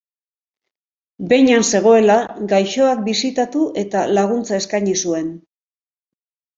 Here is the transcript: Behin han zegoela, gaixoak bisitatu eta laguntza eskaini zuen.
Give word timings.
Behin 1.33 1.49
han 1.57 1.65
zegoela, 1.75 2.17
gaixoak 2.55 3.05
bisitatu 3.11 3.65
eta 3.87 4.05
laguntza 4.17 4.61
eskaini 4.65 5.01
zuen. 5.07 5.33